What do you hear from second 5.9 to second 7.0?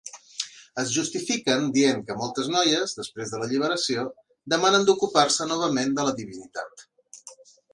de la divinitat.